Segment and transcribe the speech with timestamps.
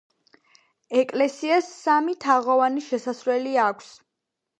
[1.01, 3.93] ეკლესიას სამი თაღოვანი შესასვლელი აქვს.